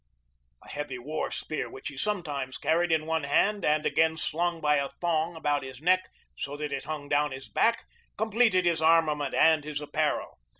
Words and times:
A 0.63 0.67
heavy 0.69 0.97
war 0.97 1.29
spear 1.29 1.69
which 1.69 1.89
he 1.89 1.95
sometimes 1.95 2.57
carried 2.57 2.91
in 2.91 3.05
one 3.05 3.23
hand 3.23 3.63
and 3.63 3.85
again 3.85 4.17
slung 4.17 4.59
by 4.59 4.77
a 4.77 4.89
thong 4.99 5.35
about 5.35 5.61
his 5.61 5.79
neck 5.79 6.07
so 6.35 6.57
that 6.57 6.73
it 6.73 6.85
hung 6.85 7.07
down 7.07 7.31
his 7.31 7.47
back 7.49 7.85
completed 8.17 8.65
his 8.65 8.81
armament 8.81 9.35
and 9.35 9.63
his 9.63 9.79
apparel. 9.79 10.39